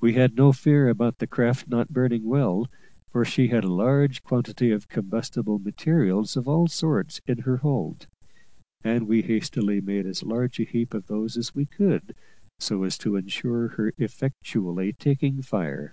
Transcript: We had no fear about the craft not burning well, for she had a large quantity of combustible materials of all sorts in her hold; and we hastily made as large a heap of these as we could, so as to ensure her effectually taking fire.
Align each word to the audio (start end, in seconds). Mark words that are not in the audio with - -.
We 0.00 0.14
had 0.14 0.36
no 0.38 0.52
fear 0.54 0.88
about 0.88 1.18
the 1.18 1.26
craft 1.26 1.68
not 1.68 1.90
burning 1.90 2.24
well, 2.24 2.66
for 3.10 3.26
she 3.26 3.48
had 3.48 3.62
a 3.62 3.70
large 3.70 4.22
quantity 4.22 4.70
of 4.70 4.88
combustible 4.88 5.58
materials 5.58 6.34
of 6.34 6.48
all 6.48 6.66
sorts 6.66 7.20
in 7.26 7.40
her 7.40 7.58
hold; 7.58 8.06
and 8.82 9.06
we 9.06 9.20
hastily 9.20 9.82
made 9.82 10.06
as 10.06 10.22
large 10.22 10.58
a 10.60 10.64
heap 10.64 10.94
of 10.94 11.08
these 11.08 11.36
as 11.36 11.54
we 11.54 11.66
could, 11.66 12.14
so 12.58 12.84
as 12.84 12.96
to 12.96 13.16
ensure 13.16 13.68
her 13.76 13.92
effectually 13.98 14.94
taking 14.94 15.42
fire. 15.42 15.92